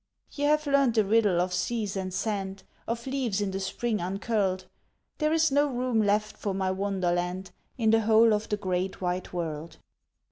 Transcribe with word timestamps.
Ye 0.31 0.45
have 0.45 0.65
learnt 0.65 0.95
the 0.95 1.05
riddle 1.05 1.39
of 1.39 1.53
seas 1.53 1.95
and 1.95 2.11
sand, 2.11 2.63
Of 2.87 3.05
leaves 3.05 3.39
in 3.39 3.51
the 3.51 3.59
spring 3.59 4.01
uncurled; 4.01 4.65
There 5.19 5.31
is 5.31 5.51
no 5.51 5.67
room 5.67 6.01
left 6.01 6.37
for 6.37 6.55
my 6.55 6.71
wonderland 6.71 7.51
In 7.77 7.91
the 7.91 8.01
whole 8.01 8.33
of 8.33 8.49
the 8.49 8.57
great 8.57 8.99
wide 8.99 9.31
world. 9.31 9.77